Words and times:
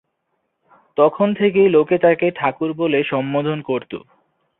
তখন 0.97 1.27
থেকেই 1.33 1.69
লোকে 1.69 1.97
তাঁকে 1.97 2.27
‘ঠাকুর’ 2.31 2.71
বলে 2.73 2.99
সম্বোধন 3.03 3.59
করত। 3.61 3.91